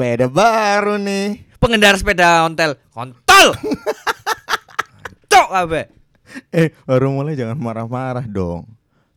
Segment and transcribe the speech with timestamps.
[0.00, 1.44] sepeda baru nih.
[1.60, 3.52] Pengendara sepeda ontel, kontol.
[5.28, 5.92] Cok abe.
[6.48, 8.64] Eh, baru mulai jangan marah-marah dong.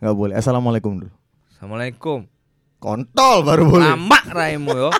[0.03, 0.35] Nggak boleh.
[0.35, 1.15] Assalamualaikum dulu.
[1.55, 2.27] Assalamualaikum.
[2.83, 3.95] Kontol baru boleh.
[3.95, 4.91] Lama raimu yo.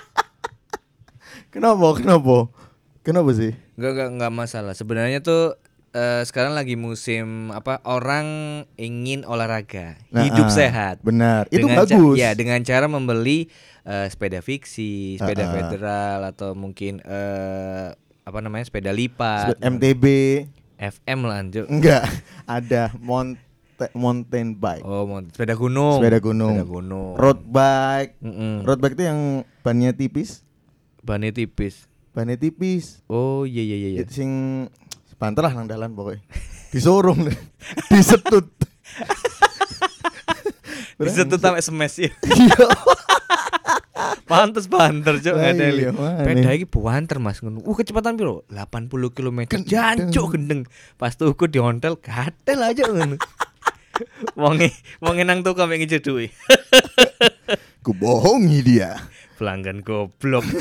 [1.52, 2.00] Kenapa?
[2.00, 2.48] Kenapa?
[3.04, 3.52] Kenapa sih?
[3.76, 4.72] Enggak enggak enggak masalah.
[4.72, 5.52] Sebenarnya tuh
[5.94, 8.26] eh, sekarang lagi musim apa orang
[8.74, 10.96] ingin olahraga, Nah, hidup ah, sehat.
[11.00, 11.46] Benar.
[11.48, 12.16] Itu Dengan bagus.
[12.16, 13.46] ya dengan cara membeli
[13.82, 15.54] eh, sepeda fiksi, sepeda Ah, ah.
[15.54, 17.88] federal atau mungkin eh,
[18.20, 20.04] apa namanya sepeda lipat, Spe- MTB
[20.76, 21.66] FM lanjut.
[21.68, 22.02] enggak
[22.48, 23.38] ada monte
[23.92, 24.82] mountain bike.
[24.82, 25.98] Oh, sepeda gunung.
[25.98, 26.54] Sepeda gunung.
[26.54, 27.12] Sepeda gunung.
[27.14, 28.18] Road bike.
[28.18, 28.54] Mm-mm.
[28.62, 29.20] Road bike itu yang
[29.60, 30.42] bannya tipis.
[31.00, 31.84] Bannya tipis.
[32.10, 33.02] Bannya tipis.
[33.04, 33.88] Oh iya iya iya.
[33.92, 34.00] iya.
[34.00, 34.32] Itu sing
[35.16, 36.22] banter lah nang dalan pokoknya.
[36.74, 37.38] Disorong deh.
[37.90, 38.50] Disetut.
[41.00, 42.10] Bisa tuh sampai smash ya.
[42.22, 42.66] Iya.
[44.30, 46.24] Pantes banter cok Lah nggak ada iya, mana?
[46.24, 47.60] Peda iki banter Mas ngono.
[47.62, 48.46] Uh kecepatan piro?
[48.50, 49.40] 80 km.
[49.62, 50.62] Jancuk gendeng.
[50.96, 53.16] Pas tuku di hotel gatel aja ngono.
[54.34, 56.34] Wonge wonge nang tukang pengen duit.
[57.84, 58.98] Kubohongi dia.
[59.34, 60.44] Pelanggan goblok.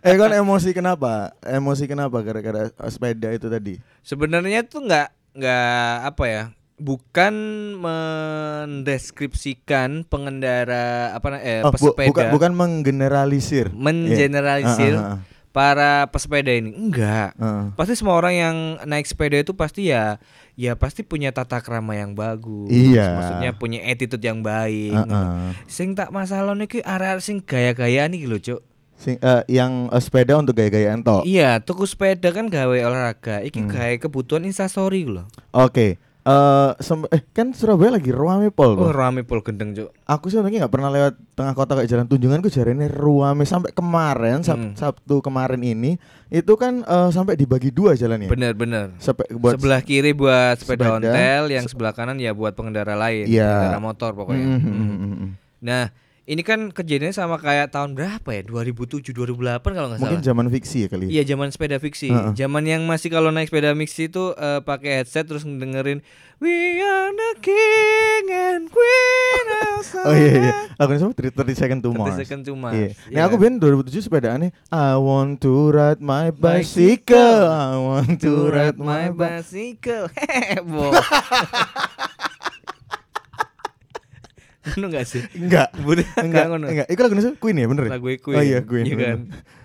[0.00, 1.34] Eh kan emosi kenapa?
[1.40, 3.78] Emosi kenapa gara-gara sepeda itu tadi?
[4.00, 6.42] Sebenarnya tuh nggak nggak apa ya?
[6.76, 7.34] Bukan
[7.78, 13.70] mendeskripsikan pengendara apa eh Oh, bu- bukan bukan menggeneralisir.
[13.70, 15.00] mengeneralisir Iya.
[15.00, 15.18] Ah, ah,
[15.50, 16.70] para pesepeda ini.
[16.70, 17.34] Enggak.
[17.36, 17.72] Ah.
[17.74, 20.20] Pasti semua orang yang naik sepeda itu pasti ya
[20.54, 22.68] ya pasti punya tata krama yang bagus.
[22.68, 23.14] Iya.
[23.14, 24.92] Maksudnya punya attitude yang baik.
[24.92, 25.12] Ngono.
[25.12, 25.50] ah.
[25.66, 28.60] Sing tak masalah niki area sing gaya-gayaan iki lho, Cuk.
[28.94, 31.22] Sing- eh, yang eh, sepeda untuk gaya-gayaan toh.
[31.22, 33.40] Iya, tuku sepeda kan gawe olahraga.
[33.40, 33.70] Iki Hmm.
[33.70, 35.22] gawe kebutuhan instastory lho.
[35.50, 35.94] Oke.
[35.94, 36.07] Eh
[36.78, 38.74] sem- eh kan Surabaya lagi ruame pol.
[38.74, 39.88] Oh, rame pol gendeng, Cuk.
[40.04, 43.70] Aku sih orangnya nggak pernah lewat tengah kota kayak jalan tunjungan gue jarene ruame sampai
[43.70, 44.74] kemarin Sab- Hmm.
[44.74, 45.96] Sabtu kemarin ini
[46.26, 48.28] itu kan eh, sampai dibagi dua jalannya.
[48.28, 48.98] Bener-bener.
[48.98, 50.96] Sampai buat sebelah kiri buat sepeda, sepeda.
[51.08, 53.48] ontel, yang sebelah kanan ya buat pengendara lain, Iya.
[53.48, 54.44] pengendara motor pokoknya.
[54.44, 54.76] Mm, mm, Mm.
[54.76, 55.30] mm, mm, mm.
[55.60, 55.84] Nah,
[56.28, 58.44] ini kan kejadiannya sama kayak tahun berapa ya?
[58.44, 60.28] 2007 2008 kalau nggak Mungkin salah.
[60.28, 61.08] zaman fiksi ya kali.
[61.08, 62.12] Iya, zaman sepeda fiksi.
[62.12, 62.36] Heeh.
[62.36, 66.04] Zaman yang masih kalau naik sepeda fiksi itu eh, pakai headset terus dengerin
[66.38, 70.52] We are the king and queen of Oh iya iya.
[70.70, 72.14] Summer." Aku sama 30 second to 30 Mars.
[72.14, 72.76] second to Mars.
[72.76, 72.88] Iya.
[73.08, 73.56] Iya Nah aku kan?
[73.58, 77.42] ben 2007 sepedaannya I want to ride my Bicycle.
[77.48, 80.12] I want to ride my bicycle.
[80.28, 80.92] Heboh.
[84.68, 85.22] Ngono enggak sih?
[85.34, 85.68] Enggak.
[86.18, 86.66] Enggak, ngono.
[86.66, 86.86] enggak.
[86.86, 87.90] Itu lagu Queen ya bener ya?
[87.94, 88.36] lagu Queen.
[88.36, 88.84] Oh iya Queen.
[88.84, 89.18] Iya kan?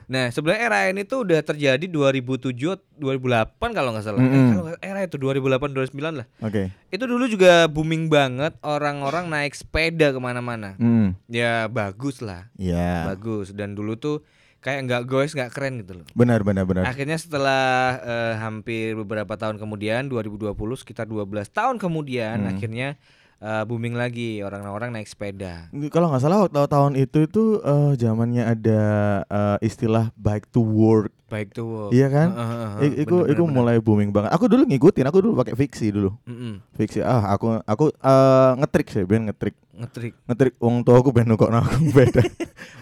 [0.04, 2.54] Nah, sebenarnya era ini tuh udah terjadi 2007
[3.00, 4.20] 2008 kalau nggak salah.
[4.20, 4.48] Eh, Mm-mm.
[4.52, 6.28] kalau nggak- era itu 2008 2009 lah.
[6.40, 6.64] Oke.
[6.88, 10.76] Itu dulu juga booming banget orang-orang naik sepeda ke mana-mana.
[10.76, 11.16] Hmm.
[11.26, 13.10] Ya bagus lah, Iya.
[13.10, 13.52] bagus.
[13.52, 14.22] Dan dulu tuh
[14.60, 16.06] kayak nggak goes nggak keren gitu loh.
[16.14, 16.84] Benar benar benar.
[16.86, 17.64] Akhirnya setelah
[17.98, 22.52] eh, hampir beberapa tahun kemudian 2020 sekitar 12 tahun kemudian Hmm.
[22.52, 23.00] akhirnya
[23.44, 25.68] eh, booming lagi orang-orang naik sepeda.
[25.92, 28.82] Kalau nggak salah waktu tahun itu itu eh, zamannya ada
[29.22, 31.12] eh, istilah bike to work.
[31.28, 31.90] Baik tuh.
[31.90, 32.30] Iya kan?
[32.30, 32.84] Heeh, heeh, heeh.
[32.86, 33.58] I- Iku Bener, iku bener, bener.
[33.58, 34.30] mulai booming banget.
[34.32, 36.14] Aku dulu ngikutin, aku dulu pakai fiksi dulu.
[36.30, 36.62] Mm-mm.
[36.78, 37.02] Fiksi.
[37.02, 39.58] Ah, aku aku eh, ngetrik sih, ben ngetrik.
[39.74, 40.14] Ngetrik.
[40.30, 42.22] Ngetrik wong tua aku ben kok aku beda.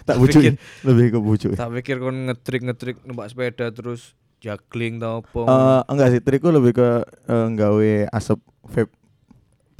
[0.04, 1.56] tak bujuin, lebih ke bujuin.
[1.56, 4.12] Tak pikir kon ngetrik ngetrik numpak sepeda terus
[4.44, 5.40] juggling tau apa.
[5.42, 8.36] Eh, enggak sih, trikku lebih ke eh, nggawe asap
[8.68, 8.92] vape.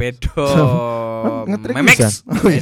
[0.02, 0.46] Pedo.
[1.46, 2.26] Memex.
[2.26, 2.58] Oh, iya.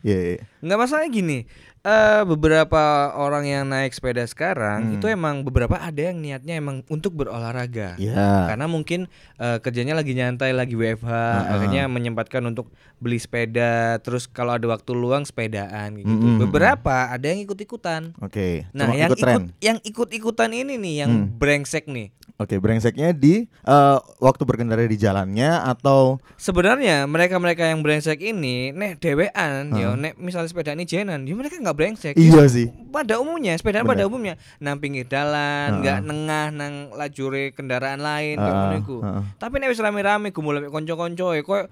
[0.00, 0.44] Iya, iya.
[0.60, 1.48] Nggak masalah gini.
[1.80, 2.82] Eh beberapa
[3.14, 4.94] orang yang naik sepeda sekarang Hmm.
[4.96, 7.96] itu emang beberapa ada yang niatnya emang untuk berolahraga.
[7.96, 8.52] Iya.
[8.52, 11.48] Karena mungkin eh, kerjanya lagi nyantai, lagi WFH, Heeh.
[11.48, 16.04] akhirnya menyempatkan untuk beli sepeda, terus kalau ada waktu luang sepedaan gitu.
[16.06, 16.36] Mm-mm.
[16.38, 18.12] Beberapa ada yang ikut-ikutan.
[18.20, 18.68] Oke.
[18.70, 21.32] Nah, Cuma yang ikut ikut yang ikut-ikutan ini nih yang Hmm.
[21.32, 22.12] brengsek nih.
[22.36, 28.96] Oke, brengseknya di eh, waktu berkendara di jalannya atau Sebenarnya mereka-mereka yang brengsek ini nek
[28.96, 29.96] dewean yo Heeh.
[29.98, 32.14] nek misalnya sepeda ini jenan, yo mereka nggak brengsek.
[32.14, 32.68] iya sih.
[32.90, 35.78] Pada umumnya sepeda pada umumnya nang pinggir Heeh.
[35.80, 38.96] nggak nengah nang lajure kendaraan lain Heeh, ngono iku.
[39.02, 39.22] heeh.
[39.38, 41.64] Tapi nek wis rame-rame gumul mek kanca-kanca e koyo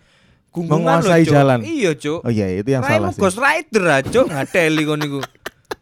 [0.49, 1.35] gunggungan Menguasai Cuk.
[1.35, 1.59] jalan.
[1.61, 2.21] Iya, Cuk.
[2.25, 3.21] Oh iya, itu yang Raimu salah sih.
[3.21, 5.21] Ghost Rider Cuk, ngateli kon niku.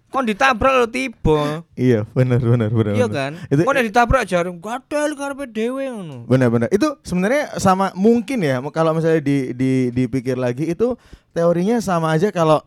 [0.06, 1.66] Kon ditabrak lo tiba.
[1.76, 2.94] Iya, benar benar benar.
[2.96, 3.36] Iya benar.
[3.36, 3.52] kan?
[3.52, 6.24] Itu Kon ditabrak jarum gatel karepe dhewe ngono.
[6.24, 6.72] Benar-benar.
[6.72, 10.96] Itu sebenarnya sama mungkin ya kalau misalnya di, di dipikir lagi itu
[11.36, 12.64] teorinya sama aja kalau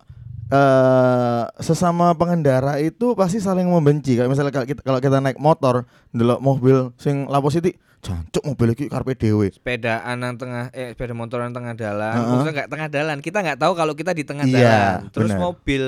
[0.50, 4.18] eh sesama pengendara itu pasti saling membenci.
[4.18, 8.74] Kayak misalnya kalau kita, kalau kita naik motor, ndelok mobil sing lapo siti, jancuk mobil
[8.74, 9.54] iki karepe dhewe.
[9.54, 13.60] sepedaan nang tengah eh sepeda motor nang tengah dalan maksudnya nggak tengah dalan kita nggak
[13.60, 15.42] tahu kalau kita di tengah Iya, dalan terus benar.
[15.44, 15.84] mobil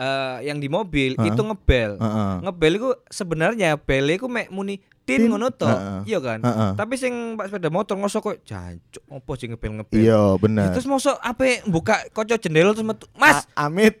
[0.00, 1.28] eh, yang di mobil Heeh.
[1.28, 2.00] itu ngebel.
[2.00, 2.32] Heeh.
[2.42, 5.28] Ngebel itu sebenarnya bel iku mek muni tin Tin.
[5.28, 5.66] ngono to.
[6.02, 6.38] Iya kan?
[6.40, 6.70] Heeh.
[6.74, 9.98] Tapi sing Pak sepeda motor ngosok kok jancuk opo sing ngebel-ngebel.
[9.98, 10.70] Iya, benar.
[10.70, 13.06] Terus mosok ape buka kaca jendela terus metu.
[13.12, 13.98] Mas, A- Amit.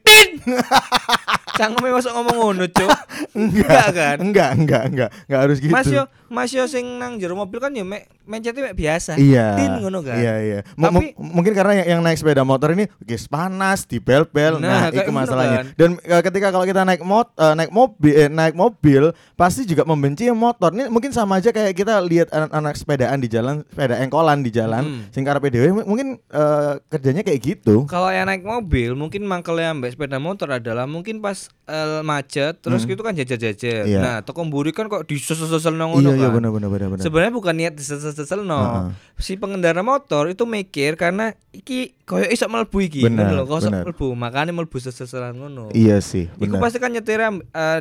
[1.52, 2.90] cangkeme mosok ngomong ngono, Cuk.
[3.32, 4.16] Enggak kan?
[4.18, 5.10] Enggak, enggak, enggak.
[5.24, 5.72] Enggak harus gitu.
[5.72, 9.16] Mas yo, Mas yo sing nang jero mobil kan yo mek mencetnya mek biasa.
[9.16, 9.56] Iya.
[9.56, 10.16] Tin ngono kan.
[10.16, 10.58] Iya, iya.
[10.74, 14.58] M- Tapi- mungkin karena yang, yang naik sepeda motor ini guys panas, dibel-bel.
[14.58, 15.58] Nah, Nah, itu masalahnya.
[15.58, 15.66] kan.
[15.74, 19.02] Dan eh, ketika kalau kita naik mot eh, naik mobil eh, naik mobil
[19.32, 20.70] pasti juga membenci motor.
[20.70, 24.84] Ini mungkin sama aja kayak kita lihat anak-anak sepedaan di jalan, sepeda engkolan di jalan,
[24.84, 25.02] Hmm.
[25.08, 27.88] sing karepe dhewe m- mungkin eh, kerjanya kayak gitu.
[27.88, 32.84] Kalau yang naik mobil mungkin mangkelnya ambek sepeda motor adalah mungkin pas eh, macet terus
[32.84, 33.88] gitu kan jajar-jajar.
[33.88, 33.98] Iya.
[33.98, 36.36] Nah, toko mburi kan kok disesel-sesel nang ngono Iya, iya kan.
[36.36, 37.02] benar benar benar benar.
[37.02, 38.60] Sebenarnya bukan niat disesel-sesel no.
[38.60, 38.84] Heeh.
[39.16, 43.82] Si pengendara motor itu mikir karena iki koyo iso mlebu iki ngono lho, benar.
[43.88, 45.72] mlebu, makanya mlebu seselan ngono.
[45.72, 46.60] Iya sih, Iku benar.
[46.60, 47.24] pasti kan nyetir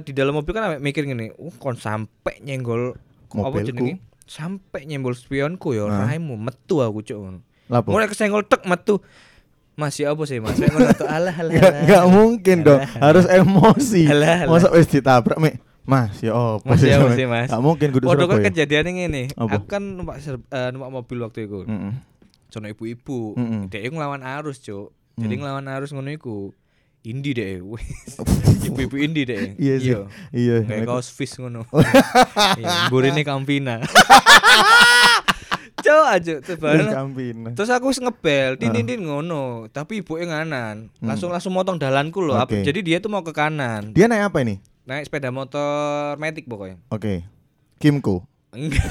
[0.02, 2.96] di dalam mobil kan mikir gini, uh kon sampai nyenggol
[3.28, 3.68] apa Mobilku.
[3.68, 3.94] jenenge?
[4.24, 6.08] Sampai nyenggol spionku ya Nah.
[6.08, 7.44] raimu metu aku cuk?
[7.68, 9.04] Mulai kesenggol tek metu.
[9.76, 10.60] Mas ya apa sih Mas?
[10.60, 11.54] Kayak ngono alah alah.
[11.56, 11.82] Alah.
[11.88, 14.04] nggak mungkin dong, harus emosi.
[14.06, 14.52] Alah, alah.
[14.52, 15.64] Masa wis ditabrak, Mek?
[15.82, 17.50] Mas, ya apa Mas ya apa sih Mas?
[17.50, 18.48] Nggak mungkin kudu Waduh kan Surabaya.
[18.54, 19.24] kejadian ini.
[19.34, 21.66] Aku kan numpak eh, numpak mobil waktu itu.
[21.66, 21.98] Mm-mm.
[22.54, 23.34] Sono ibu-ibu.
[23.34, 23.72] Mm-mm.
[23.72, 24.94] Dia ngelawan arus, Cuk.
[25.18, 25.22] Mm.
[25.26, 26.54] Jadi ngelawan arus ngono iku.
[27.02, 27.66] Indi deh.
[28.70, 29.58] Ibu-ibu Indi deh.
[29.58, 29.98] Iya sih.
[30.30, 30.68] Iya.
[30.70, 31.66] Kayak kaos fish ngono.
[32.62, 33.82] Iya, burine Campina.
[36.12, 37.50] Aja bareng- Kampina.
[37.52, 40.92] Terus aku ngebel, tin tin tin ngono, tapi ibuke nganan.
[41.00, 42.36] Langsung langsung motong dalanku loh.
[42.38, 42.62] Oke.
[42.62, 43.92] Jadi dia tuh mau ke kanan.
[43.92, 44.60] Dia naik apa ini?
[44.84, 46.82] Naik sepeda motor Matic pokoknya.
[46.90, 47.24] Oke.
[47.78, 48.28] Kimco.
[48.52, 48.84] Enggak.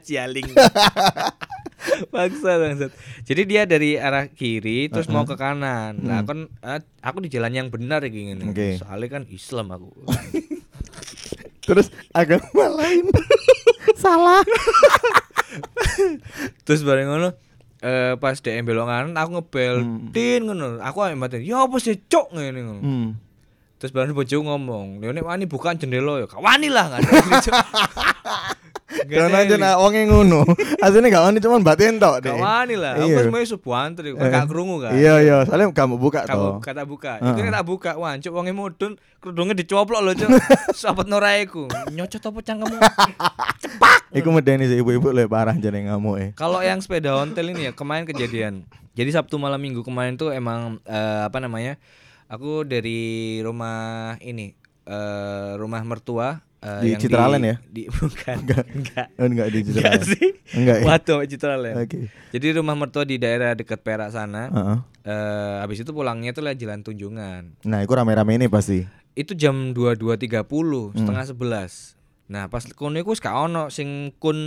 [0.06, 0.48] Cialing.
[2.10, 2.90] Bangsat, bangsat.
[3.22, 6.00] Jadi dia dari arah kiri terus mau ke kanan.
[6.00, 8.48] Nah, kan eh, aku di jalan yang benar iki ngene.
[8.48, 8.80] Oke.
[8.80, 9.92] Soalnya kan Islam aku.
[11.64, 13.08] Terus agama lain.
[14.02, 14.44] Salah.
[16.64, 17.28] Terus bareng ngono
[17.84, 20.08] eh pas DM belok kanan aku ngebel Hmm.
[20.08, 20.80] tin ngono.
[20.80, 22.80] Aku ambek "Ya apa sih, cok?" ngene ngono.
[22.80, 23.08] Hmm.
[23.78, 27.00] Terus bareng bojo ngomong, "Ya nek wani bukan jendela ya, wani lah kan."
[29.04, 30.46] Karena aja nak wonge ngono.
[30.84, 32.30] Asline gak wani cuman batin tok deh.
[32.30, 32.94] Gak wani lah.
[32.96, 33.26] Aku Iya.
[33.26, 34.92] semuanya subuantri kan gak krungu kan.
[34.94, 37.18] Iya iya, soalnya kamu buka Kamu kata buka.
[37.20, 40.30] Itu nek tak buka, wah cuk wonge mudun, kerudungnya dicoplok lho cuk.
[40.78, 41.66] Sahabat noraiku.
[41.90, 42.78] Nyocot apa cangkemmu?
[44.14, 46.28] Iku medeni sih ibu-ibu lebih parah jane ngamuk eh.
[46.38, 48.62] Kalau yang sepeda ontel ini ya kemarin kejadian.
[48.94, 51.76] Jadi Sabtu malam Minggu kemarin tuh emang eh, apa namanya?
[52.34, 53.00] Aku dari
[53.40, 53.78] rumah
[54.18, 54.50] ini
[54.84, 57.56] eh rumah mertua eh, Di yang Citraland ya?
[57.62, 58.36] Di bukan.
[58.42, 58.64] Enggak.
[58.68, 59.06] Enggak.
[59.14, 60.04] Oh, enggak di Enggak Citraland.
[60.10, 60.28] sih.
[60.52, 60.84] Enggak ya?
[60.84, 61.76] Waduh, Citraland.
[61.78, 61.98] Oke.
[62.32, 64.50] Jadi rumah mertua di daerah dekat Perak sana.
[64.50, 64.78] Heeh.
[65.04, 67.42] Eh habis itu pulangnya tuh lah jalan Tunjungan.
[67.62, 68.82] Nah, iku rame-rame ini pasti.
[69.14, 70.26] Itu jam 22.30,
[70.90, 70.96] Hmm.
[70.96, 71.94] setengah 11.
[72.26, 74.38] Nah, pas kono iku wis gak ono sing kun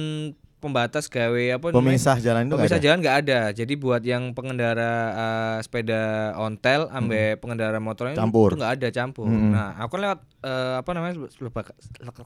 [0.57, 1.69] pembatas gawe apa?
[1.69, 3.39] Pemisah jalan itu Pemisah jalan nggak ada.
[3.51, 6.01] Jadi buat yang pengendara eh, sepeda
[6.35, 8.27] ontel ambek pengendara motornya itu- Hmm.
[8.27, 8.49] Campur.
[8.53, 9.25] nggak ada campur.
[9.25, 9.51] Mm-mm.
[9.51, 11.53] Nah, aku kan lewat eh, apa namanya sebelah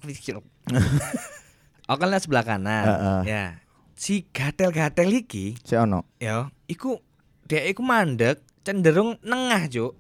[1.88, 2.86] Aku kan lewat sebelah kanan.
[2.86, 3.20] Heeh.
[3.28, 3.46] Ya.
[3.94, 6.08] Si gatel-gatel iki Si ono.
[6.18, 6.98] ya iku
[7.46, 9.94] dia iku mandek cenderung nengah, Cuk.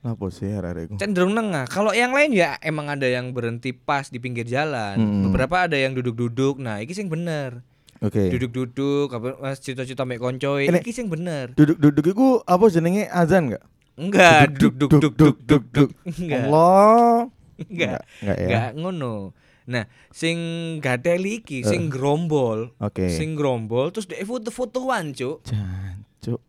[0.00, 0.96] Apa sih arek?
[0.96, 1.68] Cenderung nengah.
[1.68, 4.96] Kalau yang lain ya emang ada yang berhenti pas di pinggir jalan.
[4.96, 5.22] Mm-mm.
[5.28, 6.56] Beberapa ada yang duduk-duduk.
[6.56, 7.60] Nah, iki sing bener.
[8.00, 8.32] Oke.
[8.32, 10.24] Duduk-duduk, apa mas cita-cita mek.
[10.24, 11.52] Ini- Iki sing bener.
[11.52, 13.64] Duduk-duduk iku apa jenenge azan enggak?
[14.00, 15.90] Enggak, duduk duduk duduk duduk duduk.
[16.16, 16.48] Enggak.
[16.48, 17.28] Allah.
[17.60, 18.00] Enggak.
[18.24, 18.46] Enggak ya.
[18.48, 19.14] Enggak ngono.
[19.68, 20.36] Nah, sing
[20.80, 23.06] gatel iki, sing grombol, Oke.
[23.12, 25.44] sing grombol terus dia foto-fotoan, Cuk.
[25.46, 26.40] Jancuk.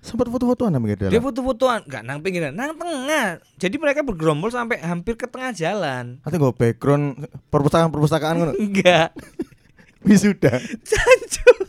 [0.00, 1.20] Sempat foto-fotoan sama Dia dia.
[1.20, 3.36] foto-fotoan, enggak nang pinggiran, nang tengah.
[3.60, 6.16] Jadi mereka bergerombol sampai hampir ke tengah jalan.
[6.18, 8.52] Nanti gue background perpustakaan-perpustakaan ngono.
[8.56, 9.12] Enggak.
[10.08, 10.56] Wisuda.
[10.80, 11.58] Jancuk.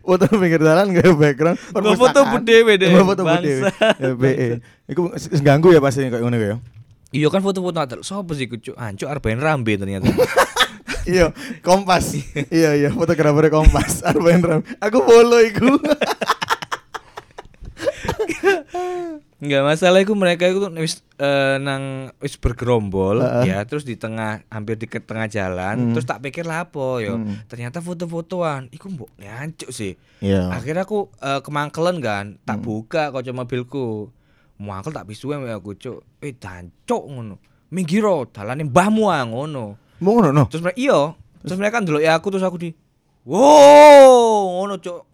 [0.00, 3.22] Foto pinggir jalan gak background Gua foto bedewe deh, Gua foto.
[3.24, 4.60] Ya, BE.
[4.88, 6.56] Iku s- ganggu ya pasti kayak ngono ya.
[7.08, 8.00] Iya kan foto-foto atel.
[8.00, 8.74] Sopo sih kucuk?
[8.74, 10.08] Ancuk arbain rambe ternyata.
[11.04, 12.16] Iya, Kompas.
[12.48, 14.00] iya iya, fotografer Kompas.
[14.00, 14.64] Arbain Ram.
[14.80, 15.76] Aku follow iku.
[19.36, 23.44] Enggak masalah itu mereka itu wis eh, nang wis bergerombol Heeh.
[23.46, 25.92] ya terus di tengah hampir di tengah jalan Hmm.
[25.92, 27.44] terus tak pikir lah apa yo Hmm.
[27.44, 30.48] ternyata foto-fotoan iku mbok nyancuk sih Iya.
[30.50, 32.64] akhirnya aku eh, kemangkelen kan tak Hmm.
[32.64, 34.08] buka kaca mobilku
[34.56, 37.36] mangkel tak bisuwe ya aku cuk eh dancuk ngono
[37.68, 40.44] minggiro dalane mbahmu ah ngono Mau ngono no.
[40.46, 41.00] terus mereka iya
[41.42, 42.70] terus mereka ndelok ya aku terus aku di
[43.26, 44.08] wow
[44.56, 45.13] ngono cuk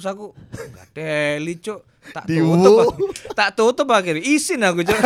[0.00, 1.80] terus aku enggak teli cuk.
[2.00, 2.96] Tak tutup
[3.36, 4.24] tak tutup akhirnya.
[4.24, 4.96] Isin aku cuk.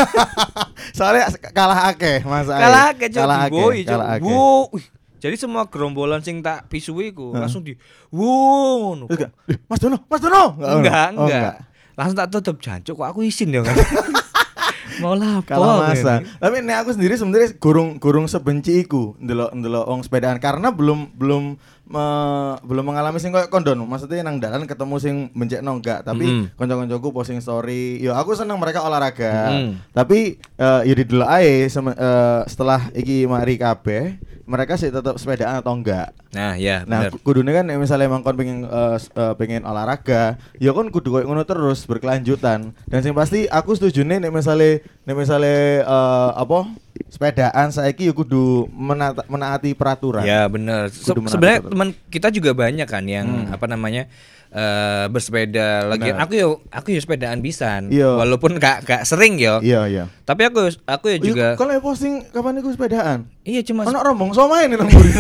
[0.97, 3.11] Soalnya kalah akeh Mas kalah cuk.
[3.11, 3.91] Kalah akeh, cuk.
[3.91, 4.31] kalah akeh.
[4.31, 4.87] Wow, wih.
[5.19, 7.75] jadi semua gerombolan sing tak pisui ku langsung di
[8.09, 9.11] ngono.
[9.11, 10.55] "Eh, Mas Dono, Mas Dono.
[10.55, 10.79] ngono?
[10.79, 11.55] enggak Oh, enggak.
[11.95, 12.57] Langsung tak tutup.
[12.63, 13.75] Jancuk kok aku isin ya kan
[15.03, 16.23] mau lapo Kalah masa.
[16.23, 16.31] ini?
[16.39, 20.39] Tapi nek aku sendiri sebenarnya gurung gurung sebenci iku ndelok ndelok wong sepedaan.
[20.39, 23.77] Karena belum belum me- belum mengalami sing koyo kondon.
[23.81, 26.45] Maksudnya nang dalan ketemu sing bencekno enggak, tapi Mm.
[26.55, 28.01] kanca-kancaku posting story.
[28.01, 29.53] Yo aku seneng mereka olahraga.
[29.53, 29.71] Mm.
[29.91, 35.57] Tapi eh ya didelok ae sem- eh, setelah iki mari kabeh, mereka sih tetap sepedaan
[35.57, 36.13] atau enggak.
[36.31, 38.67] nah ya Nah, bener ku- kudune kan misalnya emang kon pengen
[38.99, 42.75] s- eh, pengen olahraga, ya kon kudu koyo ngono terus berkelanjutan.
[42.85, 46.69] Dan sing pasti aku setuju nih misalnya nek misalnya eh, apa?
[47.07, 50.23] Sepedaan saiki ya kudu menata, menaati peraturan.
[50.23, 50.89] Ya benar.
[50.89, 54.09] Se- Sebenarnya teman kita juga banyak kan yang apa namanya
[54.51, 55.87] eh bersepeda.
[55.89, 56.15] Lagi Hmm.
[56.15, 56.25] Benar.
[56.25, 57.87] aku yo aku yo sepedaan pisan.
[57.89, 58.15] Iya.
[58.17, 59.59] Walaupun gak gak sering yo.
[59.61, 60.05] Iya, iya.
[60.23, 63.27] Tapi aku aku ya juga Kalau posting kapan iku sepedaan?
[63.43, 65.11] iya cuma Ono rombong somai nih nang mburi.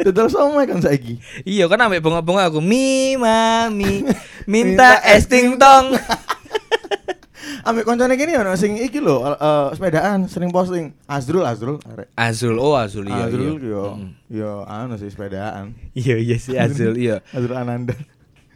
[0.00, 1.16] Dodol somai kan saiki.
[1.44, 4.04] iya kan ambek bengok-bengok aku mi mami
[4.46, 5.96] minta Minta es ting tong.
[7.62, 12.10] Ambek koncone gini ono sing iki lho eh, sepedaan sering posting Azrul Azrul arek.
[12.14, 13.70] Azul oh Azul iya Azrul iya.
[13.70, 13.82] yo
[14.28, 15.70] yo anu sih sepedaan.
[15.92, 17.22] Iya iya si Azul iya.
[17.36, 17.94] Azrul Ananda.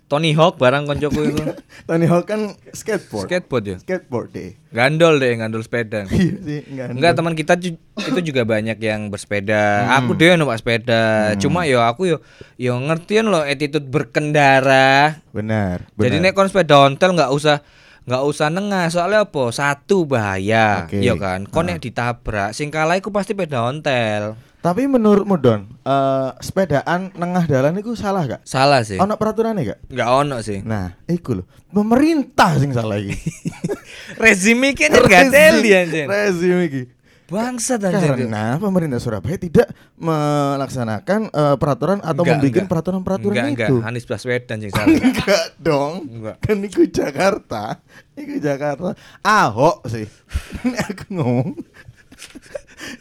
[0.09, 1.45] Tony Hawk barang koncoku itu.
[1.89, 3.29] Tony Hawk kan skateboard.
[3.29, 3.77] Skateboard ya.
[3.77, 4.57] Skateboard deh.
[4.73, 6.09] Gandol deh, gandol sepeda.
[6.09, 6.87] Iya sih, enggak.
[6.97, 9.85] Enggak teman kita ju- itu juga banyak yang bersepeda.
[9.85, 9.97] Hmm.
[10.01, 11.37] Aku deh numpak sepeda.
[11.37, 12.17] Cuma yo aku yo
[12.57, 15.21] yo ngertiin loh attitude berkendara.
[15.29, 16.25] Benar, Jadi benar.
[16.25, 17.61] nek kon sepeda ontel nggak usah
[18.09, 20.97] nggak usah nengah soalnya apa satu bahaya Oke.
[20.99, 26.29] iya kan kon nek ditabrak sing kalah iku pasti sepeda ontel Tapi menurutmu Don, eh,
[26.43, 28.43] sepedaan nengah dalan itu salah gak?
[28.43, 29.79] salah sih Ono peraturannya gak?
[29.87, 31.45] nggak ono sih Nah, iku lho.
[31.71, 33.15] Pemerintah sing salah iki.
[34.23, 36.91] rezim iki anjir gak teli anjir Rezim iki.
[37.29, 39.69] Bangsat anjir Karena pemerintah Surabaya tidak
[40.01, 43.77] melaksanakan eh, peraturan atau Enggak, membuat peraturan-peraturan enggak enggak itu.
[43.85, 45.93] Anies Baswedan sing salah Enggak dong.
[46.09, 46.37] Enggak.
[46.41, 47.85] Kan iku Jakarta.
[48.17, 48.97] Iku Jakarta.
[49.21, 50.09] Ahok sih.
[50.65, 51.53] Ini aku ngomong.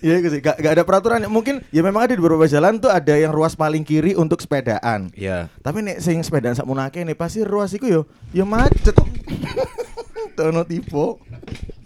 [0.05, 1.25] ya itu sih, gak, gak ada peraturan.
[1.31, 5.09] Mungkin ya memang ada di beberapa jalan tuh ada yang ruas paling kiri untuk sepedaan.
[5.17, 8.01] ya Tapi nek sing sepedaan sak munake nih pasti ruas iku yo
[8.35, 8.93] yo macet.
[10.37, 11.17] Tono tipe.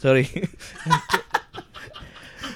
[0.02, 0.28] sorry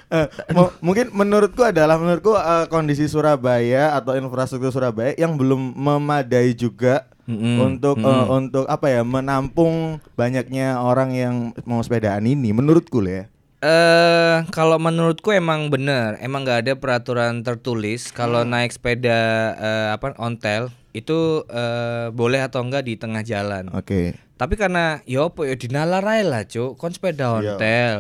[0.07, 6.53] Eh, mu- mungkin menurutku adalah menurutku eh, kondisi Surabaya atau infrastruktur Surabaya yang belum memadai
[6.53, 8.29] juga Mm-mm, untuk eh, mm-mm.
[8.31, 13.25] untuk apa ya menampung banyaknya orang yang mau sepedaan ini menurutku lah ya.
[13.59, 19.17] Eh kalau menurutku emang bener, emang nggak ada peraturan tertulis kalau naik sepeda
[19.57, 23.73] eh, apa ontel itu eh, boleh atau enggak di tengah jalan.
[23.73, 24.13] Oke.
[24.35, 26.75] Tapi karena ya apa ya dinalar ae lah, Cuk.
[26.75, 27.55] Kon sepeda Iya.
[27.55, 27.95] ontel.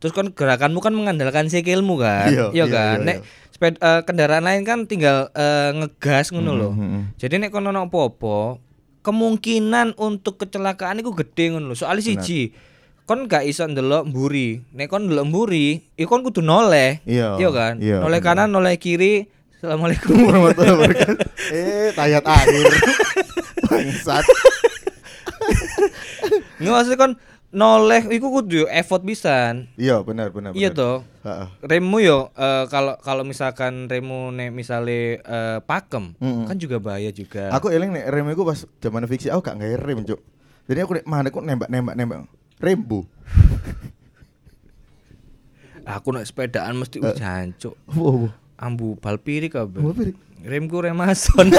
[0.00, 2.32] Terus kon gerakanmu kan mengandalkan sikilmu kan.
[2.32, 2.96] Iya, Iya iya, kan.
[2.96, 3.24] iya, Nek iya.
[3.52, 6.52] sepeda eh, kendaraan lain kan tinggal eh, ngegas ngono.
[6.56, 7.02] Mhm, mhm.
[7.20, 8.56] Jadi nek kon ono apa-apa,
[9.04, 11.76] kemungkinan untuk kecelakaan itu gede ngono lho.
[11.76, 12.56] Soalnya siji,
[13.04, 14.64] kon gak iso ndelok mburi.
[14.72, 17.04] Nek kon ndelok mburi, iku kon kudu noleh.
[17.04, 17.76] Iya, kan?
[17.76, 19.28] iya, noleh kanan, noleh kiri.
[19.60, 20.16] Assalamualaikum.
[20.24, 21.26] Warahmatullahi wabarakatuh.
[21.52, 22.64] eh, tayat akhir.
[23.68, 24.24] Bangsat.
[26.56, 27.12] Nggak maksudnya kon
[27.50, 29.66] noleh iku kudu effort pisan.
[29.74, 31.02] Iya, benar benar Iya toh.
[31.26, 31.46] Heeh.
[31.66, 36.46] Remmu yo eh, kalau kalau misalkan remmu nek misale eh, pakem Mm-mm.
[36.46, 37.50] kan juga bahaya juga.
[37.50, 40.20] Aku eling nek rem iku pas zaman fiksi aku gak nggak rem, Cuk.
[40.70, 42.30] Jadi aku nek mana aku nembak nembak nembak.
[42.62, 43.02] Rembu.
[45.98, 47.14] aku nek sepedaan mesti uh.
[47.18, 47.74] jancuk.
[47.90, 48.30] Wow.
[48.30, 48.30] wow.
[48.60, 49.82] Ambu bal pirik kabeh.
[50.40, 51.50] Remku remason.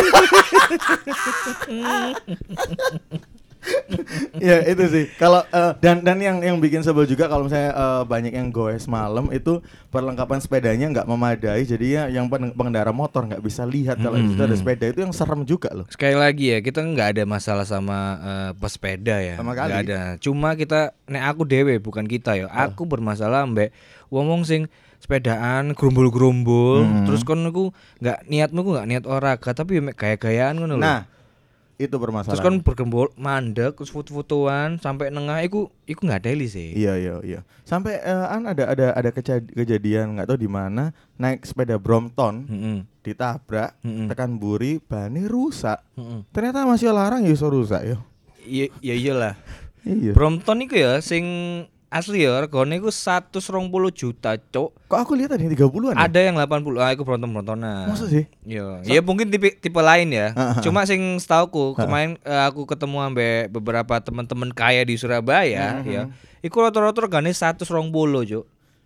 [4.42, 8.04] ya itu sih kalau eh, dan dan yang yang bikin sebel juga kalau misalnya eh,
[8.04, 13.40] banyak yang goes malam itu perlengkapan sepedanya nggak memadai jadinya yang pen- pengendara motor nggak
[13.40, 14.34] bisa lihat kalau Mm-mm.
[14.34, 17.64] itu ada sepeda itu yang serem juga loh Sekali lagi ya, kita nggak ada masalah
[17.64, 19.36] sama eh, pesepeda ya.
[19.36, 19.72] Sama kali.
[19.78, 20.16] ada.
[20.18, 22.48] Cuma kita nek aku dewe bukan kita ya.
[22.48, 23.76] Aku bermasalah mbek
[24.08, 27.06] wong sing sepedaan gerumbul-gerumbul Hmm.
[27.06, 30.86] terus kon aku nggak niatmu nggak niat olahraga tapi ya mek gaya-gayaan ngono lho.
[31.82, 36.72] Itu terus permasalahan kon bergembul mandek terus foto-fotoan sampai nengah iku iku nggak deli sih.
[36.74, 40.90] iya iya iya sampai eh, an ada ada ada keja- kejadian nggak tahu di mana
[41.16, 42.78] naik sepeda Brompton Heeh.
[43.02, 44.08] ditabrak Mm-mm.
[44.08, 46.22] tekan buri bannya rusak Heeh.
[46.30, 47.98] ternyata masih larang ya iso rusak ya
[48.42, 49.34] Iya iya iyalah.
[49.82, 51.26] iya Brompton iku ya sing
[51.92, 53.36] asli ya regane iku 120
[53.92, 54.72] juta, Cuk.
[54.88, 56.08] Kok aku lihat tadi 30-an ya?
[56.08, 56.80] Ada yang 80.
[56.80, 57.92] Ah, iku bronton-brontonan.
[57.92, 58.24] Masa sih?
[58.48, 60.32] Iya, ya mungkin tipe tipe lain ya.
[60.32, 66.08] Ah, Cuma sing setauku kemarin eh, aku ketemu ambek beberapa teman-teman kaya di Surabaya ya.
[66.40, 67.68] Iku rata-rata regane 120,
[68.32, 68.46] Cuk.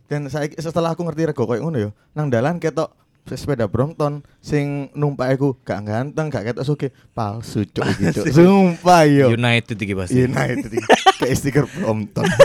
[0.10, 2.94] Dan saya setelah aku ngerti rego koyo ngono ya, nang dalan ketok
[3.26, 8.22] sepeda Brompton sing numpak aku gak ganteng, gak ketok suke, palsu cuk gitu.
[8.30, 9.34] Sumpah yo.
[9.34, 10.30] United iki pasti.
[10.30, 10.86] United iki.
[11.26, 12.30] kayak stiker Brompton.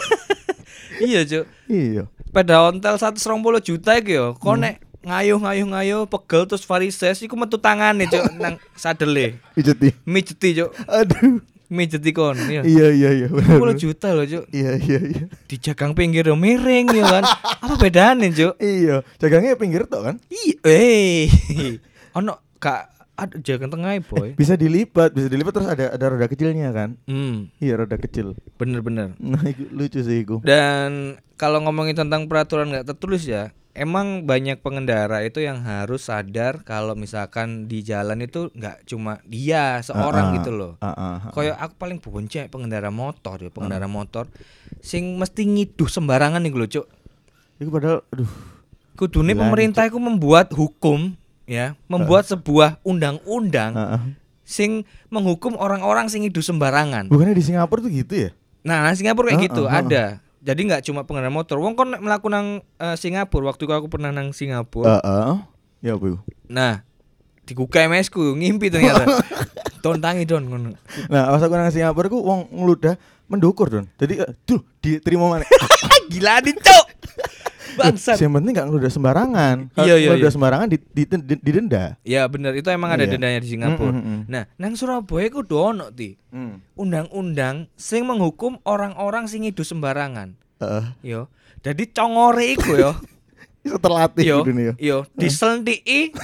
[1.02, 1.44] iya, Cuk.
[1.66, 2.04] iya.
[2.26, 4.38] Sepeda ontel 120 juta iki yo.
[4.38, 9.40] Kok nek ngayuh-ngayuh-ngayuh pegel terus varises iku metu tangane, Cuk, nang sadele.
[9.56, 9.96] Ijeti.
[10.04, 10.70] Mijeti, Cuk.
[10.86, 11.40] Aduh.
[11.70, 12.34] Mijeti kon.
[12.34, 12.66] Iya.
[12.66, 13.28] Iya iya iya.
[13.30, 14.44] 10 juta loh, Cuk.
[14.50, 15.24] Iya iya iya.
[15.46, 17.24] Di jagang pinggir yo miring ya kan.
[17.64, 18.58] Apa bedane, Cuk?
[18.58, 20.16] Iya, jagangnya pinggir tok kan?
[20.26, 21.30] Iya, eh.
[22.18, 24.32] Ono gak ada jagang tengah boy.
[24.32, 26.96] Bisa dilipat, bisa dilipat terus ada ada roda kecilnya kan?
[27.04, 28.32] Hmm, Iya, roda kecil.
[28.56, 29.12] bener-bener.
[29.16, 30.40] Nah, itu lucu sih iku.
[30.40, 36.60] Dan kalau ngomongin tentang peraturan nggak tertulis ya, emang banyak pengendara itu yang harus sadar
[36.62, 40.36] kalau misalkan di jalan itu nggak cuma dia seorang Ah, ah.
[40.36, 40.72] gitu loh.
[40.80, 41.32] Ah, ah, ah.
[41.32, 44.26] Kayak aku paling benci pengendara motor ya, pengendara motor
[44.80, 46.86] sing mesti ngiduh sembarangan nih lho, Cuk.
[47.58, 48.32] Iku padahal aduh.
[48.96, 51.16] Kudune pemerintah itu membuat hukum
[51.50, 54.00] ya, membuat sebuah undang-undang ah.
[54.46, 57.10] sing menghukum orang-orang sing ngiduh sembarangan.
[57.10, 58.30] Bukannya di Singapura tuh gitu ya?
[58.62, 59.80] Nah, Singapura kayak Ah, gitu ah.
[59.82, 60.04] ada.
[60.40, 61.58] Jadi nggak cuma pengendara motor.
[61.58, 65.02] Wong kon melakukan nang eh, Singapura waktu aku pernah nang Singapura.
[65.02, 65.34] Heeh.
[65.80, 66.22] Ya, Bu.
[66.46, 66.84] Nah,
[67.44, 69.04] dibuka MS ku ngimpi ternyata.
[69.80, 70.76] Don tangi don ngono.
[71.08, 73.00] Nah, pas aku nang Singapura ku wong ngeludah
[73.32, 73.88] mendukur, Don.
[73.96, 75.44] Jadi eh, duh diterima mana?
[76.12, 76.79] Gila di cok.
[77.76, 78.16] Bangsat.
[78.16, 79.56] Yang penting gak ngeludah sembarangan.
[79.76, 80.34] Iya, iya, ngeludah iya.
[80.34, 81.84] sembarangan di, di, di- didenda.
[82.02, 83.12] Ya bener itu emang ada Iya.
[83.14, 83.92] dendanya di Singapura.
[83.92, 84.20] Mm, mm, mm.
[84.26, 86.16] Nah, nang Surabaya ku dono ti.
[86.74, 90.34] Undang-undang sing menghukum orang-orang sing ngidu sembarangan.
[90.58, 90.84] Heeh.
[91.04, 91.28] Yo.
[91.60, 92.92] Jadi congore iku yo.
[93.60, 95.04] Itu terlatih Yo, nih yo.
[95.12, 96.16] diselendiki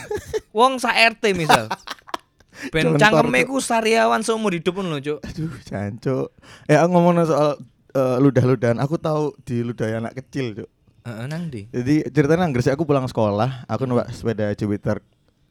[0.56, 1.68] wong sa RT misal.
[2.72, 5.20] Ben cangkeme ku sariawan seumur hidup pun lho, Cuk.
[5.20, 6.32] Aduh, jancuk.
[6.64, 7.60] Eh, aku ngomong soal
[7.92, 8.80] eh, ludah-ludahan.
[8.80, 10.68] Aku tahu di ludah anak kecil, Cuk.
[11.06, 11.70] Heeh, nang ndi?
[11.70, 14.98] Jadi ceritanya nang Gresik aku pulang sekolah, aku numpak sepeda Jupiter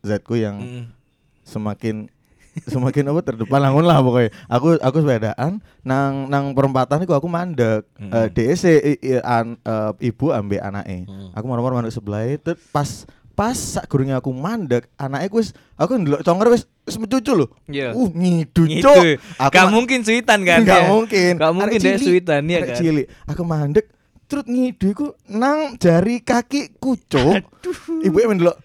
[0.03, 0.83] Z ku yang Mm.
[1.41, 2.11] semakin
[2.67, 4.31] semakin apa terdepan langun lah pokoknya.
[4.47, 7.87] Aku aku sepedaan nang nang perempatan iku aku mandek.
[7.95, 8.11] Mm.
[8.11, 11.03] Eh, DC i- i- an- eh, ibu ambek anake.
[11.03, 11.31] Mm.
[11.31, 15.95] Aku marah-marah mandek sebelah itu pas pas sak gurunge aku mandek, anake ku wis aku
[15.95, 17.47] ndelok conger wis wis mencucu lho.
[17.67, 17.91] Iya.
[17.91, 18.63] Uh, ngidu.
[19.35, 20.63] Aku Gak mungkin suitan kan?
[20.63, 20.87] Nggak ya?
[20.87, 21.31] mungkin.
[21.35, 22.03] Gak mungkin dia cilik.
[22.07, 22.75] suitan ya kan.
[22.75, 23.05] cilik.
[23.27, 23.91] Aku mandek
[24.25, 27.45] terus ngidu iku nang jari kaki kucuk.
[28.01, 28.57] Ibu yang mendelok.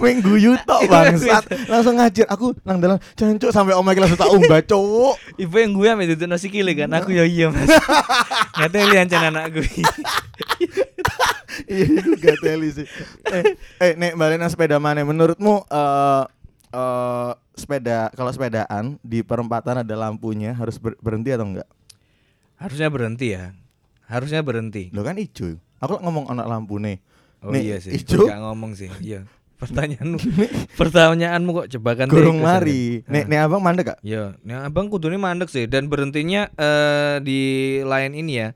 [0.00, 1.44] Wing guyu tok bangsat.
[1.70, 5.14] Langsung ngajar aku nang dalam jancuk sampai omah iki langsung tak umbah cuk.
[5.44, 7.68] Ibu yang gue ambil itu nasi kile kan, aku ya iya mas.
[8.58, 9.68] Ngateli ancen anak gue.
[11.70, 12.86] Iya itu gak teli sih.
[13.30, 16.24] Eh, eh nek balik nang sepeda mana menurutmu eh
[16.74, 21.68] eh sepeda kalau sepedaan di perempatan ada lampunya harus ber- berhenti atau enggak?
[22.58, 23.52] Harusnya berhenti ya.
[24.06, 24.92] Harusnya berhenti.
[24.92, 25.58] Lo kan ijo.
[25.80, 27.00] Aku ngomong anak lampu nih.
[27.44, 27.92] Oh Nih, iya sih.
[27.92, 28.88] Ijo Gak ngomong sih.
[29.00, 29.28] Iya.
[29.54, 30.18] Pertanyaanmu,
[30.80, 32.82] pertanyaanmu kok jebakan Gorong tikus, lari.
[33.06, 33.12] Anda.
[33.14, 33.98] Nek nek abang mandek gak?
[34.02, 37.40] Ya, nah abang kudune mandek sih dan berhentinya eh di
[37.86, 38.48] lain ini ya.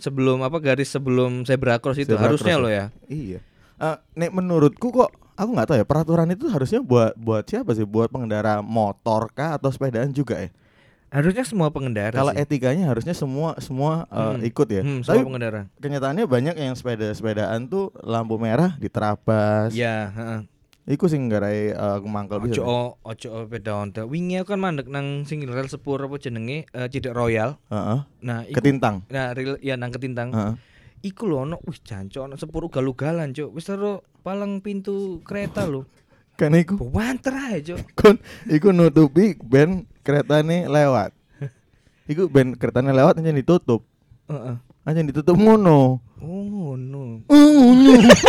[0.00, 2.84] Sebelum apa garis sebelum zebra cross itu Zebra harusnya cross lo ya.
[3.06, 3.38] Iya.
[3.78, 7.84] Eh, nek menurutku kok aku nggak tahu ya peraturan itu harusnya buat buat siapa sih?
[7.84, 10.48] Buat pengendara motor kah atau sepedaan juga ya?
[11.10, 12.14] Harusnya semua pengendara.
[12.14, 12.38] Kalau sih.
[12.38, 14.40] etikanya harusnya semua semua eh, Hmm.
[14.40, 14.82] ikut ya.
[14.82, 15.66] Hmm, Tapi pengendara.
[15.76, 19.74] kenyataannya banyak yang sepeda-sepedaan tuh lampu merah diterabas.
[19.74, 20.40] Ya, heeh.
[20.88, 22.58] Iku sing nggarai uh, mangkel bisa.
[22.58, 24.06] Ojo ojo o beda ontel.
[24.06, 27.58] Wingi aku kan mandek nang sing rel sepur apa jenenge eh, Cidek Royal.
[27.68, 27.98] Heeh.
[28.22, 29.06] Nah, iku, Ketintang.
[29.06, 30.30] Nah, rel ya nang ketintang.
[30.30, 30.54] Heeh.
[31.02, 33.50] Iku lho ono wis jancuk ono sepur ugal-ugalan, Cuk.
[33.52, 35.86] Wis taruh palang pintu kereta lho.
[36.40, 37.78] Kan iku Banter ae, Cuk.
[37.94, 41.12] kon iku nutupi ben keretane lewat.
[42.10, 43.84] Iku ben keretane lewat aja ditutup.
[44.28, 44.56] Heeh.
[44.84, 46.00] Aja ditutup ngono.
[46.20, 47.24] Oh, ngono.
[47.28, 48.14] Oh, ngono.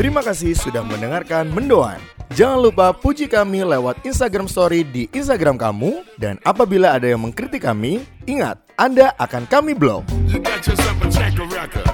[0.00, 2.00] Terima kasih sudah mendengarkan Mendoan.
[2.32, 7.68] Jangan lupa puji kami lewat Instagram Story di Instagram kamu dan apabila ada yang mengkritik
[7.68, 10.08] kami, ingat Anda akan kami blok.
[10.24, 11.84] You got yourself a checker record.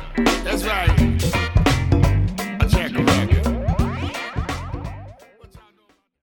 [0.46, 0.95] That's right.